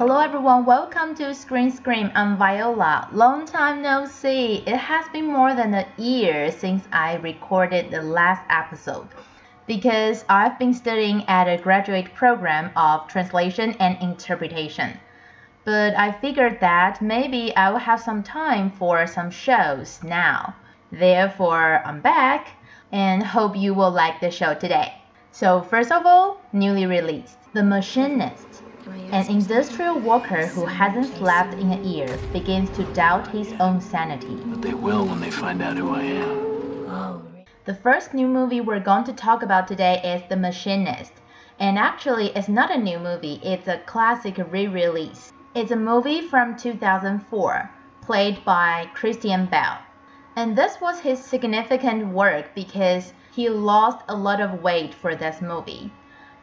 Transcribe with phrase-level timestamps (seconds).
[0.00, 2.10] Hello everyone, welcome to Screen Scream.
[2.14, 3.06] I'm Viola.
[3.12, 4.64] Long time no see.
[4.66, 9.08] It has been more than a year since I recorded the last episode
[9.66, 14.98] because I've been studying at a graduate program of translation and interpretation.
[15.66, 20.54] But I figured that maybe I will have some time for some shows now.
[20.90, 22.48] Therefore, I'm back
[22.90, 24.94] and hope you will like the show today.
[25.30, 28.62] So, first of all, newly released The Machinist.
[29.12, 34.38] An industrial worker who hasn't slept in a year begins to doubt his own sanity.
[34.46, 37.44] But they will when they find out who I am.
[37.66, 41.12] The first new movie we're going to talk about today is The Machinist.
[41.58, 45.32] And actually, it's not a new movie, it's a classic re release.
[45.54, 47.70] It's a movie from 2004,
[48.00, 49.78] played by Christian Bale.
[50.36, 55.42] And this was his significant work because he lost a lot of weight for this
[55.42, 55.92] movie.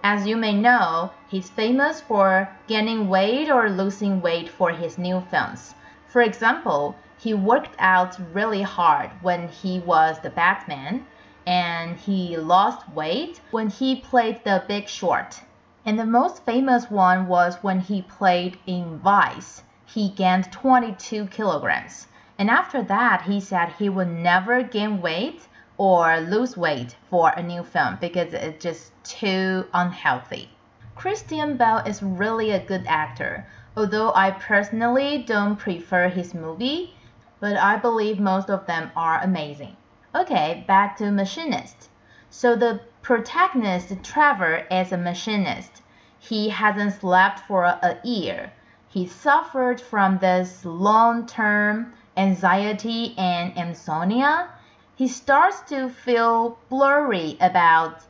[0.09, 5.19] As you may know, he's famous for gaining weight or losing weight for his new
[5.29, 5.75] films.
[6.05, 11.05] For example, he worked out really hard when he was the Batman,
[11.45, 15.41] and he lost weight when he played the Big Short.
[15.85, 19.61] And the most famous one was when he played in Vice.
[19.85, 22.07] He gained 22 kilograms.
[22.39, 27.43] And after that, he said he would never gain weight or lose weight for a
[27.43, 30.49] new film because it's just too unhealthy.
[30.95, 36.95] Christian Bale is really a good actor, although I personally don't prefer his movie,
[37.39, 39.77] but I believe most of them are amazing.
[40.15, 41.89] Okay, back to Machinist.
[42.31, 45.83] So the protagonist Trevor is a machinist.
[46.19, 48.51] He hasn't slept for a year.
[48.89, 54.49] He suffered from this long-term anxiety and insomnia
[54.97, 58.01] he starts to feel blurry about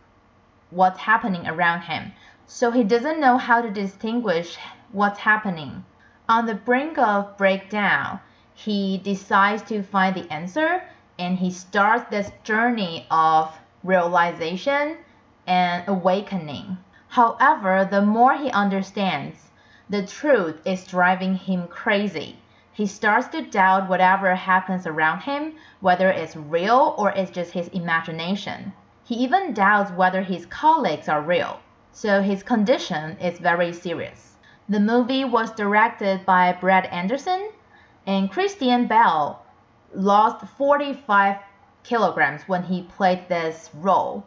[0.70, 2.14] what's happening around him.
[2.46, 4.58] So he doesn't know how to distinguish
[4.94, 5.84] what's happening.
[6.30, 8.22] On the brink of breakdown,
[8.54, 10.81] he decides to find the answer
[11.20, 14.96] and he starts this journey of realization
[15.46, 16.78] and awakening.
[17.09, 19.50] However, the more he understands,
[19.90, 22.40] the truth is driving him crazy.
[22.78, 27.70] He starts to doubt whatever happens around him, whether it's real or it's just his
[27.70, 28.72] imagination.
[29.04, 31.60] He even doubts whether his colleagues are real.
[31.92, 34.36] So his condition is very serious.
[34.70, 37.50] The movie was directed by Brad Anderson,
[38.06, 39.42] and Christian Bale
[39.96, 41.38] lost 45
[41.82, 44.24] kilograms when he played this role.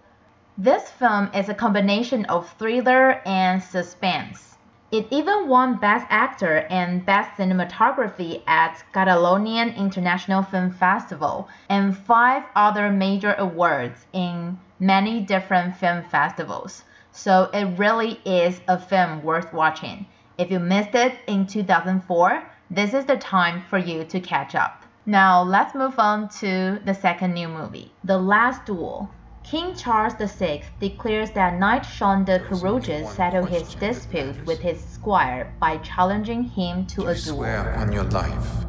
[0.58, 4.56] This film is a combination of thriller and suspense.
[4.92, 12.42] It even won Best Actor and Best Cinematography at Catalonian International Film Festival and five
[12.56, 16.82] other major awards in many different film festivals.
[17.12, 20.06] So it really is a film worth watching.
[20.38, 24.82] If you missed it in 2004, this is the time for you to catch up.
[25.06, 29.08] Now let's move on to the second new movie, The Last Duel.
[29.42, 35.52] King Charles VI declares that Knight Jean de Carrouges settled his dispute with his squire
[35.58, 37.36] by challenging him to you a duel.
[37.36, 38.66] swear on your life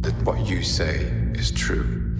[0.00, 0.96] that what you say
[1.34, 2.16] is true.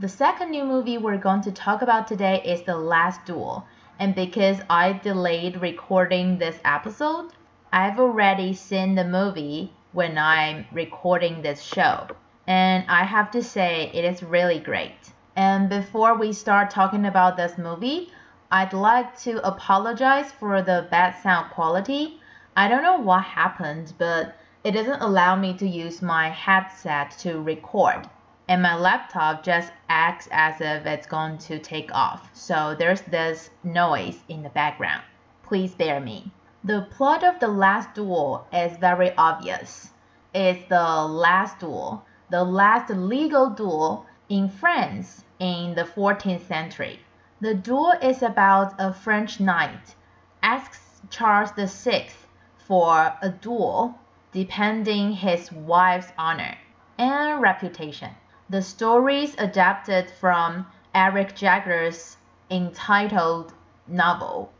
[0.00, 3.66] The second new movie we're going to talk about today is The Last Duel.
[3.98, 7.32] And because I delayed recording this episode,
[7.72, 12.06] I've already seen the movie when I'm recording this show.
[12.46, 15.12] And I have to say, it is really great.
[15.38, 18.10] And before we start talking about this movie,
[18.50, 22.20] I'd like to apologize for the bad sound quality.
[22.56, 24.34] I don't know what happened, but
[24.64, 28.10] it doesn't allow me to use my headset to record.
[28.48, 32.30] And my laptop just acts as if it's going to take off.
[32.34, 35.04] So there's this noise in the background.
[35.44, 36.32] Please bear me.
[36.64, 39.90] The plot of The Last Duel is very obvious.
[40.34, 47.00] It's the last duel, the last legal duel in France in the 14th century.
[47.40, 49.94] The duel is about a French knight
[50.42, 52.08] asks Charles VI
[52.56, 53.98] for a duel
[54.32, 56.56] defending his wife's honor
[56.98, 58.10] and reputation.
[58.50, 62.16] The story is adapted from Eric Jager's
[62.50, 63.52] entitled
[63.86, 64.50] novel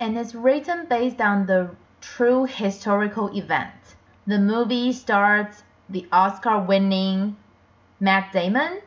[0.00, 1.70] and is written based on the
[2.00, 3.96] true historical event.
[4.26, 7.36] The movie stars the Oscar winning
[8.00, 8.80] Matt Damon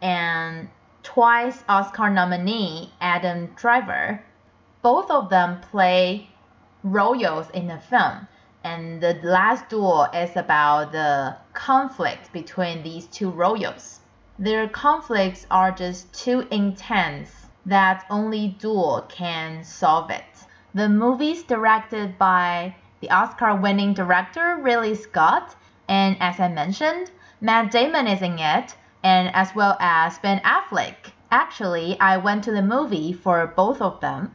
[0.00, 0.68] and
[1.02, 4.22] twice Oscar nominee Adam Driver.
[4.82, 6.30] Both of them play
[6.82, 8.28] royals in the film,
[8.64, 14.00] and the last duel is about the conflict between these two royals.
[14.38, 20.24] Their conflicts are just too intense that only duel can solve it.
[20.74, 25.54] The movie is directed by the Oscar winning director Ridley Scott,
[25.88, 27.10] and as I mentioned,
[27.40, 31.12] Matt Damon is in it, and as well as Ben Affleck.
[31.30, 34.34] Actually, I went to the movie for both of them.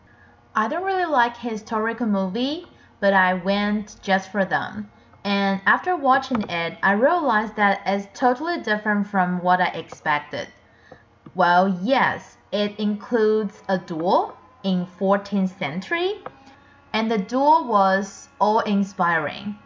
[0.55, 2.65] I don't really like historical movie,
[2.99, 4.89] but I went just for them.
[5.23, 10.47] And after watching it, I realized that it's totally different from what I expected.
[11.33, 16.23] Well, yes, it includes a duel in 14th century,
[16.93, 19.57] and the duel was awe-inspiring.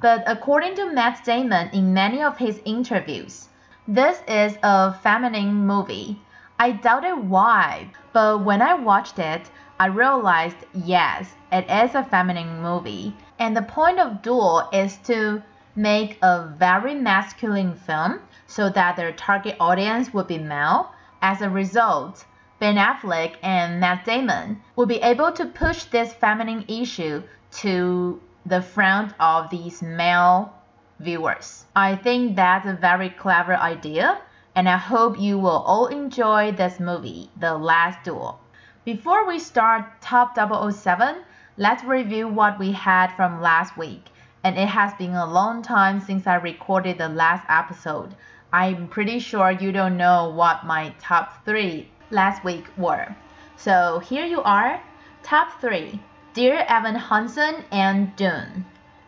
[0.00, 3.48] But according to Matt Damon in many of his interviews,
[3.88, 6.20] this is a feminine movie.
[6.58, 9.50] I doubted why, but when I watched it,
[9.80, 13.16] I realized yes, it is a feminine movie.
[13.40, 15.42] And the point of Duel is to
[15.74, 20.92] make a very masculine film so that their target audience would be male.
[21.20, 22.24] As a result,
[22.60, 27.24] Ben Affleck and Matt Damon will be able to push this feminine issue
[27.62, 30.54] to the front of these male
[31.02, 31.64] viewers.
[31.74, 34.20] I think that's a very clever idea,
[34.54, 38.38] and I hope you will all enjoy this movie, The Last Duel.
[38.84, 41.22] Before we start Top 007,
[41.56, 44.06] let's review what we had from last week.
[44.44, 48.14] And it has been a long time since I recorded the last episode.
[48.52, 53.14] I'm pretty sure you don't know what my top 3 last week were.
[53.56, 54.82] So here you are.
[55.22, 56.00] Top 3
[56.34, 58.64] Dear Evan Hansen and Dune.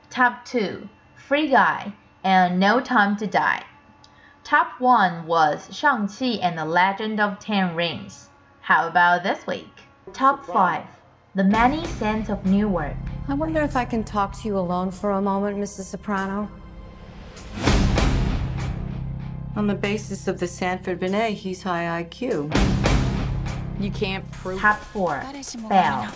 [0.08, 0.88] Top 2
[1.26, 1.90] Free Guy,
[2.22, 3.64] and No Time to Die.
[4.44, 8.28] Top 1 was Shang-Chi and the Legend of Ten Rings.
[8.60, 9.70] How about this week?
[10.12, 10.84] Top 5
[11.34, 12.96] The Many sins of New World.
[13.26, 15.84] I wonder if I can talk to you alone for a moment, Mrs.
[15.84, 16.50] Soprano.
[19.56, 22.54] On the basis of the Stanford Binet, he's high IQ.
[23.80, 24.60] You can't prove.
[24.60, 25.24] Top 4
[25.70, 26.12] Bell.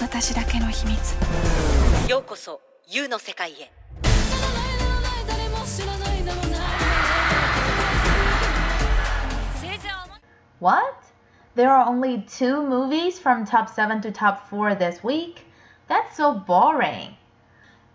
[0.00, 1.14] 私だけの秘密
[2.08, 3.72] ようこそ U の世界へ
[10.60, 10.94] What?
[11.56, 15.46] There are only two movies from top 7 to top 4 this week?
[15.88, 17.16] That's so boring.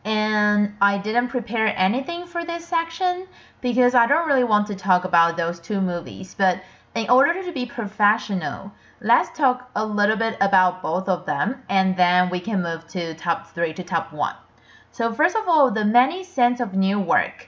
[0.06, 3.28] And I didn't prepare anything for this section
[3.62, 6.36] because I don't really want to talk about those two movies.
[6.38, 6.62] But
[6.96, 8.72] in order to be professional,
[9.05, 13.12] let's talk a little bit about both of them and then we can move to
[13.12, 14.35] top 3 to top 1.
[14.93, 17.47] So, first of all, The Many Saints of Newark.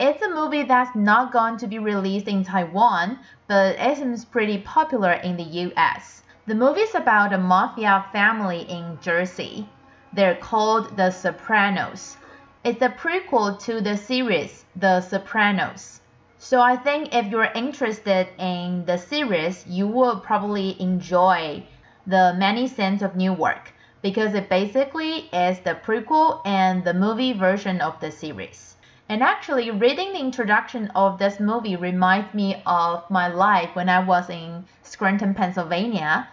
[0.00, 4.58] It's a movie that's not going to be released in Taiwan, but it seems pretty
[4.58, 6.24] popular in the US.
[6.46, 9.68] The movie is about a mafia family in Jersey.
[10.12, 12.16] They're called The Sopranos.
[12.64, 16.00] It's a prequel to the series The Sopranos.
[16.38, 21.64] So I think if you're interested in the series, you will probably enjoy
[22.06, 23.72] The Many Saints of Newark
[24.02, 28.76] because it basically is the prequel and the movie version of the series.
[29.08, 34.00] And actually, reading the introduction of this movie reminds me of my life when I
[34.00, 36.28] was in Scranton, Pennsylvania.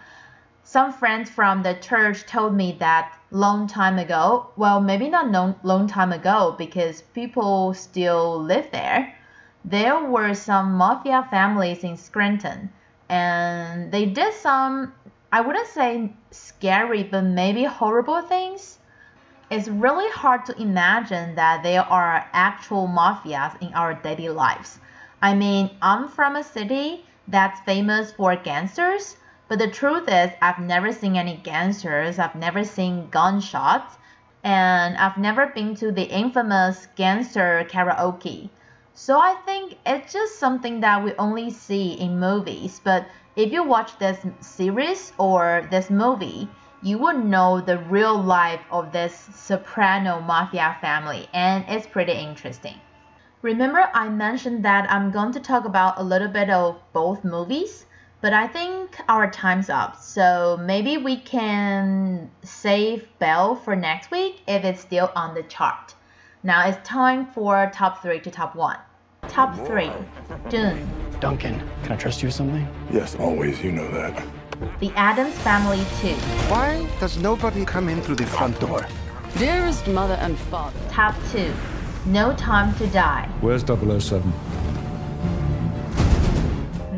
[0.64, 5.54] Some friends from the church told me that long time ago, well, maybe not long,
[5.62, 9.14] long time ago because people still live there,
[9.64, 12.70] there were some mafia families in Scranton
[13.08, 14.92] and they did some,
[15.32, 18.78] I wouldn't say scary, but maybe horrible things
[19.50, 24.78] it's really hard to imagine that there are actual mafias in our daily lives.
[25.20, 29.16] I mean, I'm from a city that's famous for gangsters,
[29.48, 33.96] but the truth is, I've never seen any gangsters, I've never seen gunshots,
[34.42, 38.48] and I've never been to the infamous gangster karaoke.
[38.96, 43.64] So I think it's just something that we only see in movies, but if you
[43.64, 46.48] watch this series or this movie,
[46.80, 52.76] you would know the real life of this soprano mafia family, and it's pretty interesting.
[53.42, 57.86] Remember, I mentioned that I'm going to talk about a little bit of both movies,
[58.20, 64.42] but I think our time's up, so maybe we can save Bell for next week
[64.46, 65.96] if it's still on the chart.
[66.46, 68.76] Now it's time for top three to top one.
[69.28, 69.90] Top three
[70.50, 70.86] Dune,
[71.18, 72.68] Duncan, can I trust you with something?
[72.92, 74.22] Yes, always, you know that.
[74.78, 76.08] The Addams Family 2,
[76.52, 78.86] Why does nobody come in through the front door?
[79.38, 80.78] Dearest mother and father.
[80.90, 81.50] Top 2
[82.04, 84.30] No Time to Die, Where's 007?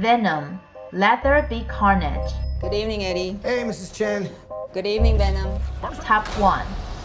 [0.01, 0.61] Venom,
[0.91, 2.33] Let There Be Carnage.
[2.61, 3.39] Good evening, Eddie.
[3.45, 3.95] Hey, Mrs.
[3.95, 4.29] Chen.
[4.75, 5.61] Good evening, Venom.
[6.01, 6.25] Top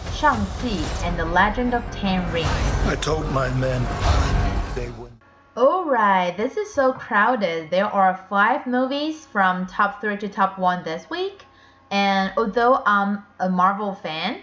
[0.04, 2.48] 1 Shang-Chi and the Legend of Ten Rings.
[2.86, 3.86] I told my men
[4.74, 5.12] they would.
[5.56, 7.70] Alright, this is so crowded.
[7.70, 11.44] There are 5 movies from top 3 to top 1 this week.
[11.90, 14.40] And although I'm a Marvel fan,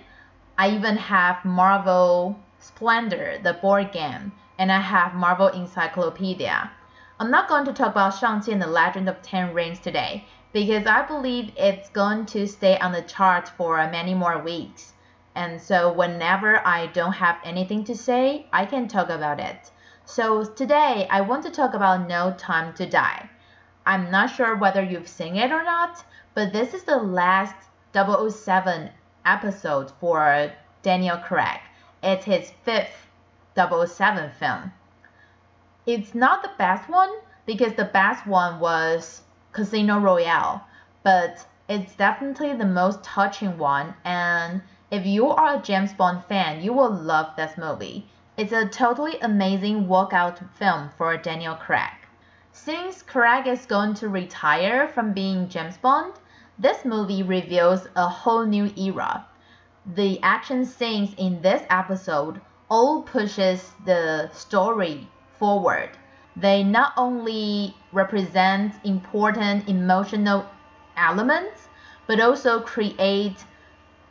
[0.57, 6.71] I even have Marvel Splendor, the board game, and I have Marvel Encyclopedia.
[7.19, 10.85] I'm not going to talk about Shang-Chi and the Legend of Ten Rings today because
[10.85, 14.93] I believe it's going to stay on the chart for many more weeks.
[15.35, 19.71] And so whenever I don't have anything to say, I can talk about it.
[20.05, 23.29] So today I want to talk about No Time to Die.
[23.85, 27.55] I'm not sure whether you've seen it or not, but this is the last
[27.93, 28.89] 007
[29.25, 31.59] episode for Daniel Craig.
[32.01, 33.07] It's his fifth
[33.55, 34.71] 007 film.
[35.85, 37.11] It's not the best one
[37.45, 40.63] because the best one was Casino Royale,
[41.03, 43.93] but it's definitely the most touching one.
[44.03, 48.07] And if you are a James Bond fan, you will love this movie.
[48.37, 51.93] It's a totally amazing walkout film for Daniel Craig.
[52.51, 56.13] Since Craig is going to retire from being James Bond,
[56.57, 59.27] this movie reveals a whole new era.
[59.85, 65.91] The action scenes in this episode all pushes the story forward.
[66.35, 70.45] They not only represent important emotional
[70.97, 71.69] elements,
[72.07, 73.45] but also create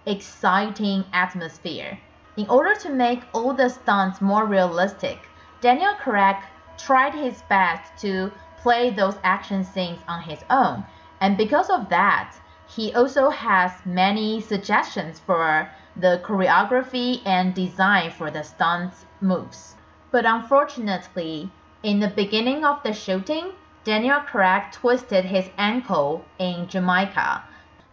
[0.08, 1.98] exciting atmosphere.
[2.36, 5.28] In order to make all the stunts more realistic,
[5.60, 6.36] Daniel Craig
[6.76, 10.84] tried his best to play those action scenes on his own.
[11.20, 12.34] And because of that,
[12.66, 19.74] he also has many suggestions for the choreography and design for the stunts moves.
[20.10, 21.50] But unfortunately,
[21.82, 23.52] in the beginning of the shooting,
[23.84, 27.42] Daniel Craig twisted his ankle in Jamaica.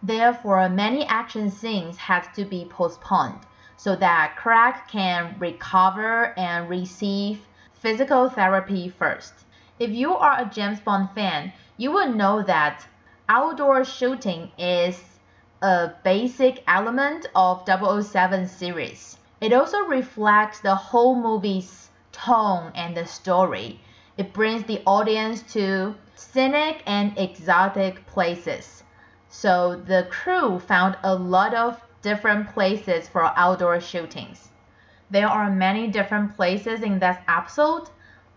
[0.02, 3.40] Therefore, many action scenes had to be postponed
[3.78, 9.32] so that Craig can recover and receive physical therapy first.
[9.78, 12.86] If you are a James Bond fan, you will know that
[13.28, 15.02] outdoor shooting is
[15.62, 19.18] a basic element of 007 series.
[19.40, 23.80] It also reflects the whole movie's tone and the story.
[24.16, 28.82] It brings the audience to scenic and exotic places.
[29.28, 34.48] So the crew found a lot of different places for outdoor shootings.
[35.10, 37.90] There are many different places in this episode.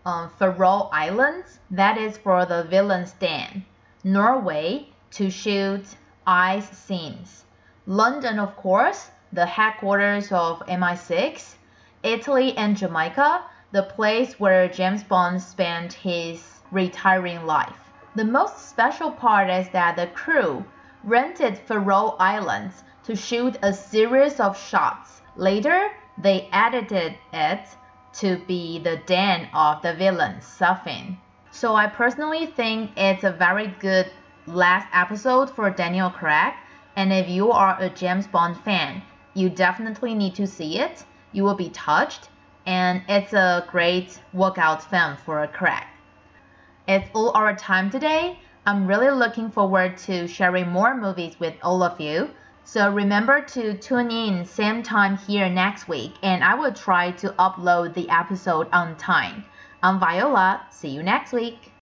[0.04, 3.64] Um, Faroe Islands, that is for the villain's den.
[4.04, 5.84] Norway, to shoot
[6.26, 7.44] ice scenes.
[7.86, 11.54] London, of course, the headquarters of MI6.
[12.02, 13.42] Italy and Jamaica,
[13.72, 17.90] the place where James Bond spent his retiring life.
[18.14, 20.64] The most special part is that the crew
[21.04, 25.22] rented Faroe Islands to shoot a series of shots.
[25.36, 27.66] Later, they edited it
[28.12, 31.16] to be the den of the villain, Safin.
[31.50, 34.10] So I personally think it's a very good
[34.46, 36.54] last episode for Daniel Craig.
[36.96, 39.02] And if you are a James Bond fan,
[39.34, 41.04] you definitely need to see it.
[41.32, 42.28] You will be touched,
[42.66, 45.84] and it's a great workout film for a Craig.
[46.88, 48.38] It's all our time today.
[48.66, 52.30] I'm really looking forward to sharing more movies with all of you.
[52.64, 57.30] So remember to tune in same time here next week, and I will try to
[57.30, 59.44] upload the episode on time.
[59.82, 60.60] I'm Viola.
[60.70, 61.72] See you next week.